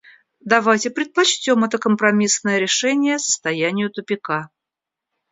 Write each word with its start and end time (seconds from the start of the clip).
Давайте 0.43 0.89
предпочтем 0.89 1.63
это 1.63 1.77
компромиссное 1.77 2.57
решение 2.57 3.19
состоянию 3.19 3.91
тупика. 3.91 4.49